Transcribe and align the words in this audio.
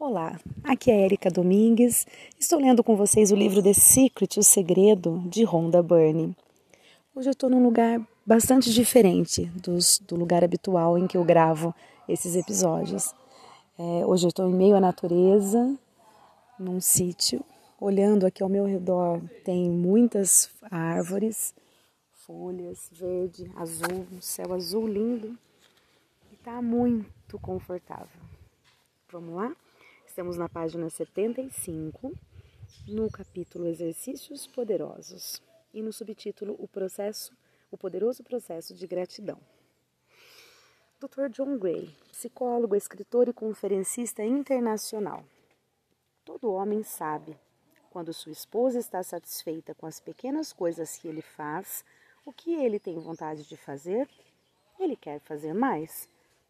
Olá, 0.00 0.38
aqui 0.62 0.92
é 0.92 1.04
Erika 1.06 1.28
Domingues. 1.28 2.06
Estou 2.38 2.60
lendo 2.60 2.84
com 2.84 2.94
vocês 2.94 3.32
o 3.32 3.34
livro 3.34 3.60
The 3.60 3.72
Secret, 3.72 4.38
O 4.38 4.44
Segredo, 4.44 5.20
de 5.26 5.42
Rhonda 5.42 5.82
Byrne. 5.82 6.36
Hoje 7.12 7.28
eu 7.28 7.32
estou 7.32 7.50
num 7.50 7.64
lugar 7.64 8.00
bastante 8.24 8.72
diferente 8.72 9.46
dos, 9.56 9.98
do 9.98 10.14
lugar 10.14 10.44
habitual 10.44 10.96
em 10.96 11.08
que 11.08 11.16
eu 11.16 11.24
gravo 11.24 11.74
esses 12.08 12.36
episódios. 12.36 13.12
É, 13.76 14.06
hoje 14.06 14.24
eu 14.24 14.28
estou 14.28 14.48
em 14.48 14.54
meio 14.54 14.76
à 14.76 14.80
natureza, 14.80 15.76
num 16.60 16.80
sítio. 16.80 17.44
Olhando 17.80 18.24
aqui 18.24 18.40
ao 18.40 18.48
meu 18.48 18.66
redor, 18.66 19.20
tem 19.44 19.68
muitas 19.68 20.48
árvores, 20.70 21.52
folhas, 22.12 22.88
verde, 22.92 23.50
azul, 23.56 24.06
um 24.12 24.20
céu 24.20 24.54
azul 24.54 24.86
lindo. 24.86 25.36
E 26.30 26.36
está 26.36 26.62
muito 26.62 27.36
confortável. 27.40 28.20
Vamos 29.10 29.34
lá? 29.34 29.56
Estamos 30.18 30.36
na 30.36 30.48
página 30.48 30.90
75, 30.90 32.12
no 32.88 33.08
capítulo 33.08 33.68
Exercícios 33.68 34.48
Poderosos 34.48 35.40
e 35.72 35.80
no 35.80 35.92
subtítulo 35.92 36.56
O 36.58 36.66
processo, 36.66 37.32
o 37.70 37.78
poderoso 37.78 38.24
processo 38.24 38.74
de 38.74 38.84
gratidão. 38.84 39.38
Dr. 40.98 41.28
John 41.30 41.56
Gray, 41.56 41.94
psicólogo, 42.10 42.74
escritor 42.74 43.28
e 43.28 43.32
conferencista 43.32 44.24
internacional. 44.24 45.22
Todo 46.24 46.50
homem 46.50 46.82
sabe 46.82 47.38
quando 47.88 48.12
sua 48.12 48.32
esposa 48.32 48.80
está 48.80 49.00
satisfeita 49.04 49.72
com 49.72 49.86
as 49.86 50.00
pequenas 50.00 50.52
coisas 50.52 50.96
que 50.96 51.06
ele 51.06 51.22
faz, 51.22 51.84
o 52.26 52.32
que 52.32 52.54
ele 52.54 52.80
tem 52.80 52.98
vontade 52.98 53.44
de 53.44 53.56
fazer, 53.56 54.08
ele 54.80 54.96
quer 54.96 55.20
fazer 55.20 55.54
mais. 55.54 56.08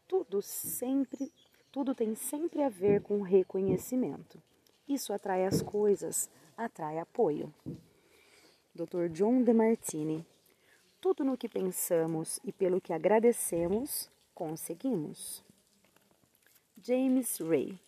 Tudo 0.09 0.40
sempre 0.40 1.30
tudo 1.78 1.95
tem 1.95 2.12
sempre 2.16 2.60
a 2.60 2.68
ver 2.68 3.02
com 3.02 3.23
reconhecimento. 3.23 4.42
Isso 4.88 5.12
atrai 5.12 5.46
as 5.46 5.62
coisas, 5.62 6.29
atrai 6.57 6.98
apoio. 6.98 7.54
Dr. 8.74 9.09
John 9.12 9.45
DeMartini. 9.45 10.26
Tudo 11.01 11.24
no 11.24 11.38
que 11.38 11.49
pensamos 11.49 12.40
e 12.43 12.51
pelo 12.51 12.80
que 12.80 12.93
agradecemos, 12.93 14.10
conseguimos. 14.34 15.45
James 16.82 17.38
Ray. 17.38 17.79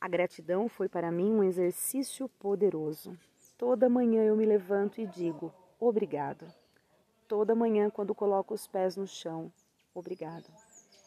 A 0.00 0.08
gratidão 0.08 0.66
foi 0.66 0.88
para 0.88 1.12
mim 1.12 1.30
um 1.30 1.44
exercício 1.44 2.26
poderoso. 2.26 3.14
Toda 3.58 3.86
manhã 3.86 4.22
eu 4.24 4.34
me 4.34 4.46
levanto 4.46 4.98
e 4.98 5.06
digo 5.06 5.52
obrigado. 5.78 6.46
Toda 7.28 7.54
manhã, 7.54 7.90
quando 7.90 8.14
coloco 8.14 8.54
os 8.54 8.66
pés 8.66 8.96
no 8.96 9.06
chão, 9.06 9.52
obrigado. 9.94 10.50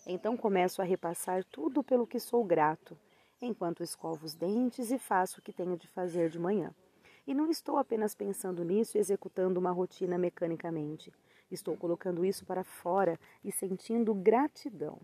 Então 0.10 0.38
começo 0.38 0.82
a 0.82 0.86
repassar 0.86 1.44
tudo 1.52 1.84
pelo 1.84 2.08
que 2.08 2.18
sou 2.18 2.42
grato, 2.42 2.98
enquanto 3.42 3.84
escovo 3.84 4.26
os 4.26 4.34
dentes 4.34 4.90
e 4.90 4.98
faço 4.98 5.40
o 5.40 5.44
que 5.44 5.52
tenho 5.52 5.76
de 5.76 5.86
fazer 5.86 6.30
de 6.30 6.40
manhã. 6.40 6.74
E 7.28 7.34
não 7.34 7.52
estou 7.52 7.76
apenas 7.76 8.16
pensando 8.16 8.64
nisso 8.64 8.96
e 8.96 9.02
executando 9.02 9.60
uma 9.60 9.70
rotina 9.70 10.18
mecanicamente. 10.18 11.12
Estou 11.52 11.76
colocando 11.76 12.24
isso 12.24 12.46
para 12.46 12.64
fora 12.64 13.20
e 13.44 13.52
sentindo 13.52 14.14
gratidão. 14.14 14.98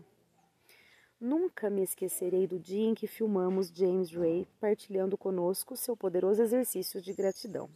Nunca 1.20 1.68
me 1.68 1.82
esquecerei 1.82 2.46
do 2.46 2.58
dia 2.58 2.88
em 2.88 2.94
que 2.94 3.06
filmamos 3.06 3.68
James 3.68 4.10
Ray 4.10 4.48
partilhando 4.58 5.18
conosco 5.18 5.76
seu 5.76 5.94
poderoso 5.94 6.40
exercício 6.40 7.02
de 7.02 7.12
gratidão. 7.12 7.68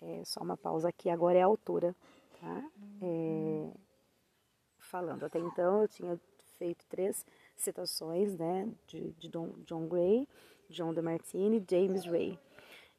É 0.00 0.24
só 0.24 0.40
uma 0.40 0.56
pausa 0.56 0.88
aqui, 0.88 1.10
agora 1.10 1.38
é 1.38 1.42
a 1.42 1.46
autora, 1.46 1.96
tá? 2.40 2.70
É, 3.00 3.70
falando. 4.92 5.24
Até 5.24 5.38
então 5.38 5.80
eu 5.80 5.88
tinha 5.88 6.20
feito 6.58 6.84
três 6.86 7.24
citações 7.56 8.36
né, 8.36 8.68
de, 8.86 9.10
de 9.12 9.28
Don, 9.28 9.54
John 9.66 9.88
Gray, 9.88 10.28
John 10.68 10.92
DeMartini, 10.92 11.64
James 11.68 12.04
Ray. 12.04 12.38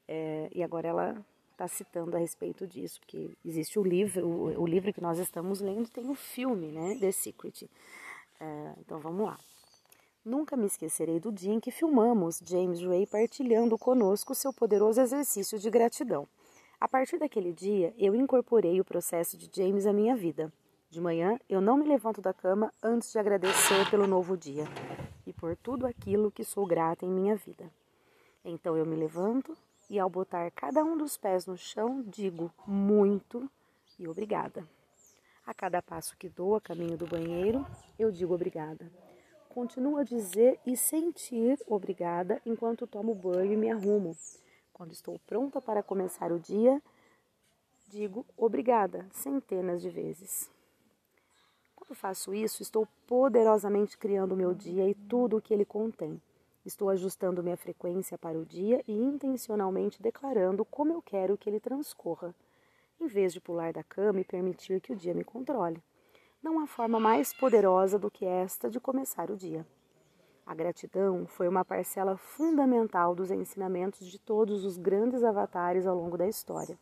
É, 0.07 0.49
e 0.51 0.63
agora 0.63 0.87
ela 0.87 1.25
está 1.51 1.67
citando 1.67 2.17
a 2.17 2.19
respeito 2.19 2.65
disso, 2.65 2.99
porque 2.99 3.29
existe 3.45 3.77
o 3.77 3.83
livro, 3.83 4.25
o, 4.25 4.61
o, 4.63 4.65
livro 4.65 4.91
que 4.91 4.99
nós 4.99 5.19
estamos 5.19 5.61
lendo 5.61 5.87
tem 5.87 6.09
o 6.09 6.15
filme, 6.15 6.71
né, 6.71 6.97
The 6.99 7.11
Secret. 7.11 7.69
É, 8.39 8.73
então 8.79 8.99
vamos 8.99 9.27
lá. 9.27 9.39
Nunca 10.25 10.57
me 10.57 10.65
esquecerei 10.65 11.19
do 11.19 11.31
dia 11.31 11.53
em 11.53 11.59
que 11.59 11.69
filmamos 11.69 12.41
James 12.43 12.81
Ray 12.81 13.05
partilhando 13.05 13.77
conosco 13.77 14.33
seu 14.33 14.51
poderoso 14.51 14.99
exercício 14.99 15.59
de 15.59 15.69
gratidão. 15.69 16.27
A 16.79 16.87
partir 16.87 17.19
daquele 17.19 17.53
dia, 17.53 17.93
eu 17.97 18.15
incorporei 18.15 18.79
o 18.81 18.85
processo 18.85 19.37
de 19.37 19.49
James 19.53 19.85
à 19.85 19.93
minha 19.93 20.15
vida. 20.15 20.51
De 20.93 21.01
manhã, 21.01 21.39
eu 21.49 21.59
não 21.59 21.75
me 21.75 21.87
levanto 21.87 22.21
da 22.21 22.31
cama 22.31 22.71
antes 22.83 23.11
de 23.11 23.17
agradecer 23.17 23.89
pelo 23.89 24.05
novo 24.05 24.37
dia 24.37 24.65
e 25.25 25.33
por 25.33 25.55
tudo 25.55 25.87
aquilo 25.87 26.29
que 26.29 26.43
sou 26.43 26.67
grata 26.67 27.03
em 27.03 27.09
minha 27.09 27.35
vida. 27.35 27.67
Então 28.45 28.77
eu 28.77 28.85
me 28.85 28.95
levanto 28.95 29.57
e, 29.89 29.97
ao 29.97 30.07
botar 30.07 30.51
cada 30.51 30.83
um 30.83 30.95
dos 30.95 31.17
pés 31.17 31.47
no 31.47 31.57
chão, 31.57 32.03
digo 32.05 32.53
muito 32.67 33.49
e 33.97 34.07
obrigada. 34.07 34.69
A 35.47 35.51
cada 35.51 35.81
passo 35.81 36.15
que 36.15 36.29
dou 36.29 36.55
a 36.55 36.61
caminho 36.61 36.95
do 36.95 37.07
banheiro, 37.07 37.65
eu 37.97 38.11
digo 38.11 38.35
obrigada. 38.35 38.87
Continuo 39.49 39.97
a 39.97 40.03
dizer 40.03 40.59
e 40.63 40.77
sentir 40.77 41.57
obrigada 41.65 42.39
enquanto 42.45 42.85
tomo 42.85 43.15
banho 43.15 43.53
e 43.53 43.57
me 43.57 43.71
arrumo. 43.71 44.15
Quando 44.71 44.91
estou 44.91 45.17
pronta 45.25 45.59
para 45.59 45.81
começar 45.81 46.31
o 46.31 46.39
dia, 46.39 46.79
digo 47.89 48.23
obrigada 48.37 49.07
centenas 49.11 49.81
de 49.81 49.89
vezes. 49.89 50.52
Faço 51.93 52.33
isso, 52.33 52.61
estou 52.61 52.87
poderosamente 53.07 53.97
criando 53.97 54.33
o 54.33 54.37
meu 54.37 54.53
dia 54.53 54.87
e 54.89 54.93
tudo 54.93 55.37
o 55.37 55.41
que 55.41 55.53
ele 55.53 55.65
contém. 55.65 56.21
Estou 56.65 56.89
ajustando 56.89 57.43
minha 57.43 57.57
frequência 57.57 58.17
para 58.17 58.37
o 58.37 58.45
dia 58.45 58.83
e 58.87 58.93
intencionalmente 58.93 60.01
declarando 60.01 60.63
como 60.63 60.93
eu 60.93 61.01
quero 61.01 61.37
que 61.37 61.49
ele 61.49 61.59
transcorra, 61.59 62.33
em 62.99 63.07
vez 63.07 63.33
de 63.33 63.41
pular 63.41 63.73
da 63.73 63.83
cama 63.83 64.21
e 64.21 64.23
permitir 64.23 64.79
que 64.79 64.93
o 64.93 64.95
dia 64.95 65.13
me 65.13 65.23
controle. 65.23 65.83
Não 66.41 66.59
há 66.59 66.67
forma 66.67 66.99
mais 66.99 67.33
poderosa 67.33 67.99
do 67.99 68.09
que 68.09 68.25
esta 68.25 68.69
de 68.69 68.79
começar 68.79 69.29
o 69.29 69.35
dia. 69.35 69.65
A 70.45 70.53
gratidão 70.53 71.25
foi 71.25 71.47
uma 71.47 71.63
parcela 71.63 72.17
fundamental 72.17 73.15
dos 73.15 73.31
ensinamentos 73.31 74.07
de 74.07 74.19
todos 74.19 74.65
os 74.65 74.77
grandes 74.77 75.23
avatares 75.23 75.87
ao 75.87 75.95
longo 75.95 76.17
da 76.17 76.27
história. 76.27 76.77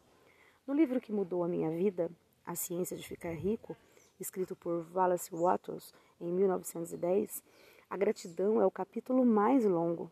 No 0.65 0.73
livro 0.73 0.99
que 0.99 1.11
mudou 1.11 1.43
a 1.43 1.47
minha 1.47 1.69
vida, 1.69 2.09
A 2.45 2.55
Ciência 2.55 2.97
de 2.97 3.07
Ficar 3.07 3.33
Rico, 3.33 3.75
escrito 4.21 4.55
por 4.55 4.85
Wallace 4.93 5.33
Wattles 5.33 5.93
em 6.19 6.31
1910, 6.31 7.43
a 7.89 7.97
gratidão 7.97 8.61
é 8.61 8.65
o 8.65 8.71
capítulo 8.71 9.25
mais 9.25 9.65
longo. 9.65 10.11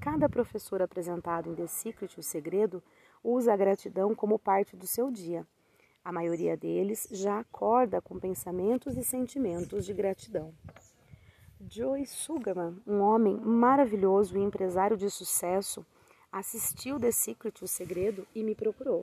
Cada 0.00 0.28
professor 0.28 0.82
apresentado 0.82 1.50
em 1.50 1.54
The 1.54 1.66
Secret, 1.66 2.18
o 2.18 2.22
segredo, 2.22 2.82
usa 3.22 3.52
a 3.52 3.56
gratidão 3.56 4.14
como 4.14 4.38
parte 4.38 4.76
do 4.76 4.86
seu 4.86 5.10
dia. 5.10 5.46
A 6.04 6.12
maioria 6.12 6.56
deles 6.56 7.08
já 7.10 7.38
acorda 7.38 8.00
com 8.02 8.18
pensamentos 8.18 8.96
e 8.96 9.02
sentimentos 9.02 9.86
de 9.86 9.94
gratidão. 9.94 10.52
Joy 11.66 12.04
Sugarman, 12.04 12.76
um 12.86 13.00
homem 13.00 13.36
maravilhoso 13.36 14.36
e 14.36 14.42
empresário 14.42 14.98
de 14.98 15.08
sucesso, 15.08 15.86
assistiu 16.30 17.00
The 17.00 17.10
Secret, 17.10 17.62
o 17.62 17.68
segredo, 17.68 18.26
e 18.34 18.42
me 18.42 18.54
procurou. 18.54 19.02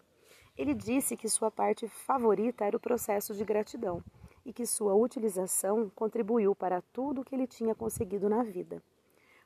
Ele 0.56 0.75
disse 0.75 1.17
que 1.17 1.29
sua 1.29 1.50
parte 1.50 1.88
favorita 1.88 2.66
era 2.66 2.78
o 2.78 2.79
processo 2.79 3.34
de 3.34 3.44
gratidão 3.44 4.03
e 4.46 4.52
que 4.52 4.66
sua 4.66 4.94
utilização 4.96 5.90
contribuiu 5.90 6.56
para 6.56 6.81
tudo 6.94 7.22
o 7.22 7.24
que 7.24 7.35
ele 7.35 7.47
tinha 7.47 7.75
conseguido 7.75 8.29
na 8.29 8.44
vida. 8.44 8.81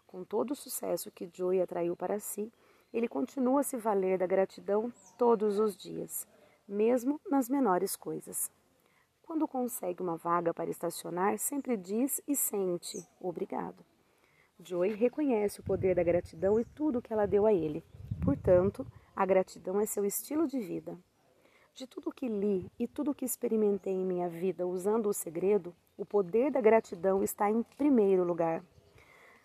Com 0.08 0.24
todo 0.24 0.52
o 0.52 0.56
sucesso 0.56 1.12
que 1.12 1.30
Joey 1.32 1.62
atraiu 1.62 1.96
para 1.96 2.20
si, 2.20 2.52
ele 2.94 3.08
continua 3.08 3.62
a 3.62 3.64
se 3.64 3.76
valer 3.78 4.18
da 4.18 4.26
gratidão 4.26 4.92
todos 5.18 5.60
os 5.60 5.76
dias, 5.76 6.26
mesmo 6.68 7.20
nas 7.30 7.50
menores 7.50 7.96
coisas. 7.96 8.50
Quando 9.22 9.48
consegue 9.48 10.02
uma 10.02 10.16
vaga 10.16 10.54
para 10.54 10.70
estacionar, 10.70 11.38
sempre 11.38 11.76
diz 11.76 12.22
e 12.28 12.36
sente 12.36 13.06
obrigado. 13.20 13.84
Joey 14.60 14.94
reconhece 14.94 15.60
o 15.60 15.64
poder 15.64 15.96
da 15.96 16.04
gratidão 16.04 16.60
e 16.60 16.64
tudo 16.64 17.00
o 17.00 17.02
que 17.02 17.12
ela 17.12 17.26
deu 17.26 17.46
a 17.46 17.54
ele. 17.54 17.84
Portanto, 18.24 18.86
a 19.16 19.26
gratidão 19.26 19.82
é 19.82 19.86
seu 19.86 20.06
estilo 20.06 20.48
de 20.48 20.60
vida. 20.60 20.98
De 21.76 21.86
tudo 21.86 22.10
que 22.10 22.30
li 22.30 22.72
e 22.80 22.88
tudo 22.88 23.14
que 23.14 23.26
experimentei 23.26 23.92
em 23.92 24.06
minha 24.06 24.30
vida 24.30 24.66
usando 24.66 25.10
o 25.10 25.14
segredo, 25.14 25.76
o 25.98 26.06
poder 26.06 26.50
da 26.50 26.62
gratidão 26.62 27.22
está 27.22 27.52
em 27.52 27.64
primeiro 27.64 28.24
lugar. 28.24 28.64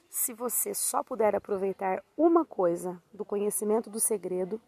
Se 0.09 0.32
você 0.32 0.73
só 0.73 1.03
puder 1.03 1.35
aproveitar 1.35 2.05
uma 2.17 2.44
coisa 2.44 3.03
do 3.12 3.25
conhecimento 3.25 3.91
do 3.91 3.99
segredo, 3.99 4.61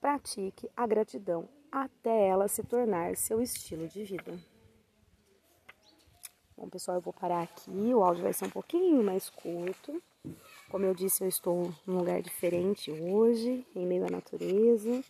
pratique 0.00 0.70
a 0.76 0.86
gratidão 0.86 1.48
até 1.72 2.28
ela 2.28 2.46
se 2.46 2.62
tornar 2.62 3.16
seu 3.16 3.42
estilo 3.42 3.88
de 3.88 4.04
vida. 4.04 4.38
Bom, 6.56 6.68
pessoal, 6.68 6.98
eu 6.98 7.00
vou 7.00 7.12
parar 7.12 7.42
aqui. 7.42 7.72
O 7.72 8.04
áudio 8.04 8.22
vai 8.22 8.32
ser 8.32 8.44
um 8.44 8.50
pouquinho 8.50 9.02
mais 9.02 9.28
curto. 9.28 10.00
Como 10.70 10.84
eu 10.84 10.94
disse, 10.94 11.24
eu 11.24 11.28
estou 11.28 11.74
num 11.84 11.98
lugar 11.98 12.22
diferente 12.22 12.92
hoje, 12.92 13.66
em 13.74 13.84
meio 13.84 14.06
à 14.06 14.08
natureza 14.08 15.02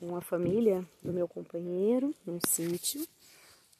com 0.00 0.16
a 0.16 0.20
família 0.20 0.84
do 1.02 1.12
meu 1.12 1.28
companheiro 1.28 2.14
num 2.26 2.38
sítio. 2.46 3.06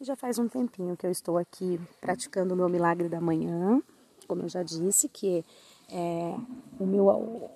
Já 0.01 0.15
faz 0.15 0.39
um 0.39 0.49
tempinho 0.49 0.97
que 0.97 1.07
eu 1.07 1.11
estou 1.11 1.37
aqui 1.37 1.81
praticando 2.01 2.55
o 2.55 2.57
meu 2.57 2.69
milagre 2.69 3.09
da 3.09 3.21
manhã, 3.21 3.83
como 4.29 4.43
eu 4.43 4.49
já 4.49 4.63
disse, 4.63 5.09
que 5.09 5.45
é, 5.91 6.35
o 6.79 6.87
meu 6.87 7.51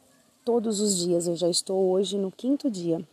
todos 0.45 0.81
os 0.81 0.97
dias, 0.97 1.29
eu 1.29 1.37
já 1.37 1.49
estou 1.49 1.91
hoje 1.91 2.19
no 2.19 2.33
quinto 2.33 2.69
dia, 2.69 3.07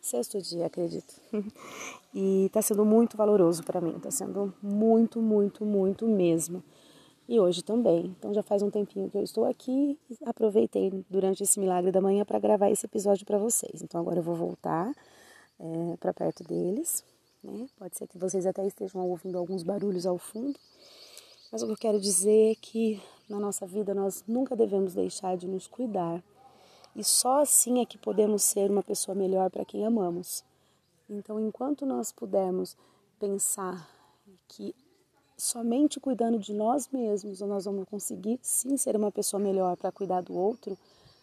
sexto 0.00 0.40
dia, 0.42 0.66
acredito. 0.66 1.14
e 2.14 2.46
está 2.46 2.60
sendo 2.60 2.84
muito 2.84 3.16
valoroso 3.16 3.62
para 3.62 3.80
mim, 3.80 3.96
está 3.96 4.10
sendo 4.10 4.52
muito, 4.62 5.22
muito, 5.22 5.64
muito 5.64 6.06
mesmo. 6.06 6.62
E 7.28 7.40
hoje 7.40 7.62
também. 7.62 8.14
Então 8.18 8.34
já 8.34 8.42
faz 8.42 8.62
um 8.62 8.70
tempinho 8.70 9.10
que 9.10 9.16
eu 9.16 9.22
estou 9.22 9.44
aqui 9.44 9.98
aproveitei 10.24 11.04
durante 11.08 11.42
esse 11.42 11.58
milagre 11.58 11.90
da 11.90 12.00
manhã 12.00 12.24
para 12.24 12.38
gravar 12.38 12.70
esse 12.70 12.86
episódio 12.86 13.24
para 13.24 13.38
vocês. 13.38 13.82
Então 13.82 14.00
agora 14.00 14.18
eu 14.18 14.22
vou 14.22 14.34
voltar 14.34 14.92
é, 15.58 15.96
para 15.98 16.12
perto 16.12 16.44
deles. 16.44 17.04
Né? 17.42 17.66
Pode 17.78 17.96
ser 17.96 18.06
que 18.06 18.18
vocês 18.18 18.46
até 18.46 18.66
estejam 18.66 19.06
ouvindo 19.08 19.38
alguns 19.38 19.62
barulhos 19.62 20.06
ao 20.06 20.18
fundo. 20.18 20.58
Mas 21.50 21.62
o 21.62 21.66
que 21.66 21.72
eu 21.72 21.76
quero 21.76 22.00
dizer 22.00 22.52
é 22.52 22.54
que 22.54 23.00
na 23.28 23.38
nossa 23.38 23.66
vida 23.66 23.94
nós 23.94 24.24
nunca 24.26 24.56
devemos 24.56 24.92
deixar 24.92 25.36
de 25.36 25.46
nos 25.46 25.66
cuidar. 25.66 26.22
E 26.96 27.02
só 27.02 27.40
assim 27.40 27.80
é 27.80 27.86
que 27.86 27.98
podemos 27.98 28.42
ser 28.42 28.70
uma 28.70 28.82
pessoa 28.82 29.14
melhor 29.14 29.50
para 29.50 29.64
quem 29.64 29.84
amamos. 29.84 30.44
Então, 31.08 31.38
enquanto 31.38 31.84
nós 31.84 32.12
pudermos 32.12 32.76
pensar 33.18 33.88
que 34.48 34.74
somente 35.36 36.00
cuidando 36.00 36.38
de 36.38 36.52
nós 36.52 36.88
mesmos 36.92 37.40
nós 37.40 37.64
vamos 37.64 37.88
conseguir 37.88 38.38
sim 38.42 38.76
ser 38.76 38.96
uma 38.96 39.10
pessoa 39.10 39.40
melhor 39.40 39.76
para 39.76 39.92
cuidar 39.92 40.20
do 40.20 40.34
outro, 40.34 40.78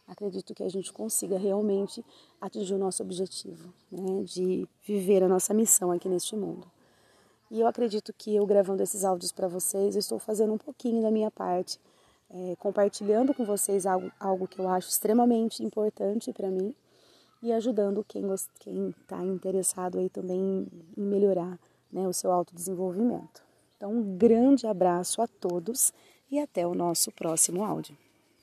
acredito 0.07 0.53
que 0.53 0.63
a 0.63 0.69
gente 0.69 0.91
consiga 0.91 1.37
realmente 1.37 2.03
atingir 2.39 2.73
o 2.73 2.77
nosso 2.77 3.01
objetivo, 3.01 3.73
né, 3.91 4.23
de 4.23 4.67
viver 4.85 5.23
a 5.23 5.27
nossa 5.27 5.53
missão 5.53 5.91
aqui 5.91 6.09
neste 6.09 6.35
mundo. 6.35 6.67
E 7.49 7.59
eu 7.59 7.67
acredito 7.67 8.13
que 8.13 8.35
eu 8.35 8.45
gravando 8.45 8.81
esses 8.83 9.03
áudios 9.03 9.31
para 9.31 9.47
vocês, 9.47 9.95
estou 9.95 10.19
fazendo 10.19 10.53
um 10.53 10.57
pouquinho 10.57 11.01
da 11.01 11.11
minha 11.11 11.29
parte, 11.29 11.79
é, 12.29 12.55
compartilhando 12.57 13.33
com 13.33 13.43
vocês 13.43 13.85
algo, 13.85 14.11
algo 14.19 14.47
que 14.47 14.59
eu 14.59 14.67
acho 14.69 14.89
extremamente 14.89 15.63
importante 15.63 16.31
para 16.31 16.49
mim 16.49 16.73
e 17.43 17.51
ajudando 17.51 18.05
quem 18.07 18.23
está 18.33 19.23
interessado 19.23 19.97
aí 19.97 20.09
também 20.09 20.67
em 20.97 21.01
melhorar 21.01 21.59
né, 21.91 22.07
o 22.07 22.13
seu 22.13 22.31
autodesenvolvimento. 22.31 23.50
Então, 23.81 23.93
um 23.93 24.15
grande 24.15 24.67
abraço 24.67 25.23
a 25.23 25.27
todos 25.27 25.91
e 26.29 26.37
até 26.37 26.67
o 26.67 26.75
nosso 26.75 27.11
próximo 27.11 27.63
áudio. 27.63 27.97